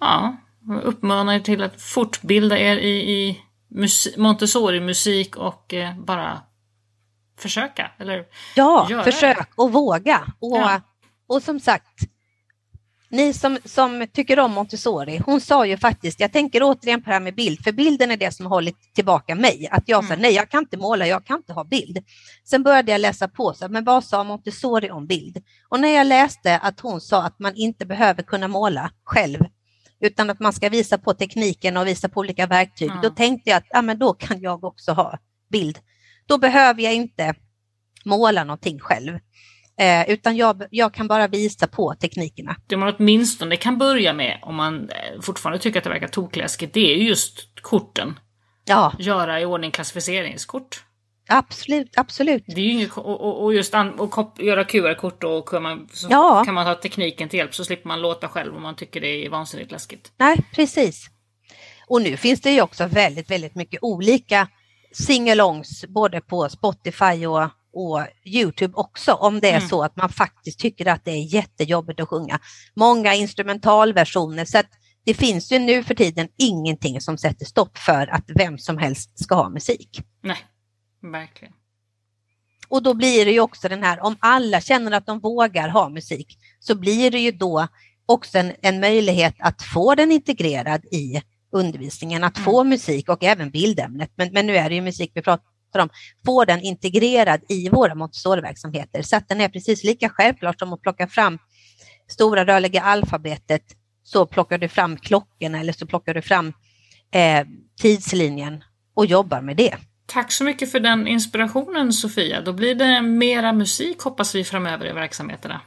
[0.00, 0.36] ja,
[0.82, 6.40] uppmanar er till att fortbilda er i, i musi- Montessori-musik och eh, bara
[7.38, 7.90] försöka.
[7.98, 8.24] Eller
[8.56, 10.20] Ja, försök och våga.
[10.38, 10.80] Och, Ja.
[11.26, 12.00] och som sagt,
[13.14, 17.14] ni som, som tycker om Montessori, hon sa ju faktiskt, jag tänker återigen på det
[17.14, 19.68] här med bild, för bilden är det som har hållit tillbaka mig.
[19.70, 20.22] Att jag sa, Mm.
[20.22, 21.98] nej jag kan inte måla, jag kan inte ha bild.
[22.44, 25.42] Sen började jag läsa på, så, men vad sa Montessori om bild?
[25.68, 29.38] Och när jag läste att hon sa att man inte behöver kunna måla själv,
[30.00, 33.00] utan att man ska visa på tekniken och visa på olika verktyg, Ja.
[33.02, 35.18] då tänkte jag att ja, men då kan jag också ha
[35.50, 35.78] bild.
[36.26, 37.34] Då behöver jag inte
[38.04, 39.18] måla någonting själv.
[39.78, 42.56] Eh, utan jag, jag kan bara visa på teknikerna.
[42.66, 46.74] det man åtminstone kan börja med om man eh, fortfarande tycker att det verkar tokläskigt,
[46.74, 48.18] det är ju just korten.
[48.64, 50.84] Ja, Göra i ordning klassificeringskort.
[51.28, 52.44] absolut, absolut.
[52.46, 55.62] Det är ju inget, och, och, och just an, och kop, göra QR-kort och kan
[55.62, 56.42] man, så Ja.
[56.44, 59.26] kan man ta tekniken till hjälp så slipper man låta själv om man tycker det
[59.26, 60.12] är vansinnigt läskigt.
[60.16, 61.06] Nej, precis.
[61.86, 64.48] Och nu finns det ju också väldigt, väldigt mycket olika
[64.92, 69.68] singalongs både på Spotify och, och Youtube också om det är Mm.
[69.68, 72.38] så att man faktiskt tycker att det är jättejobbigt att sjunga.
[72.74, 74.70] Många instrumentalversioner så att
[75.04, 79.18] det finns ju nu för tiden ingenting som sätter stopp för att vem som helst
[79.18, 80.02] ska ha musik.
[80.22, 80.36] Nej,
[81.02, 81.54] verkligen.
[82.68, 85.88] Och då blir det ju också den här, om alla känner att de vågar ha
[85.88, 87.68] musik, så blir det ju då
[88.06, 91.22] också en, en möjlighet att få den integrerad i
[91.52, 94.10] undervisningen, att få musik och även bildämnet.
[94.16, 95.22] Men, men nu är det ju musik vi
[95.74, 95.88] pratar om,
[96.26, 100.82] få den integrerad i våra Montessori-verksamheter så att den är precis lika självklart som att
[100.82, 101.38] plocka fram
[102.08, 103.62] stora rörliga alfabetet,
[104.04, 106.52] så plockar du fram klockorna eller så plockar du fram
[107.14, 107.46] eh,
[107.80, 108.64] tidslinjen
[108.94, 109.76] och jobbar med det.
[110.06, 112.40] Tack så mycket för den inspirationen Sofia.
[112.40, 115.60] Då blir det mera musik hoppas vi framöver i verksamheterna.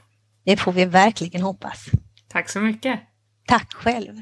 [0.46, 1.86] Det får vi verkligen hoppas.
[2.30, 3.00] Tack så mycket.
[3.48, 4.22] Tack själv.